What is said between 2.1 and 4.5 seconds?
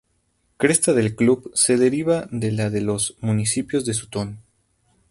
de la de los Municipio de Sutton.